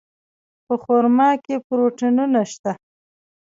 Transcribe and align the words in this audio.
په 0.65 0.73
خرما 0.83 1.29
کې 1.43 1.55
پروټینونه 1.67 2.41
شته. 2.51 2.71